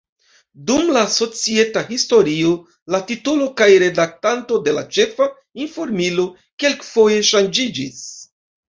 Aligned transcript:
Dum 0.69 0.87
la 0.95 1.03
societa 1.15 1.83
historio 1.89 2.55
la 2.95 3.01
titolo 3.13 3.51
kaj 3.63 3.69
redaktanto 3.85 4.61
de 4.67 4.77
la 4.81 4.87
ĉefa 4.99 5.31
informilo 5.69 6.29
kelkfoje 6.65 7.25
ŝanĝiĝis. 7.33 8.07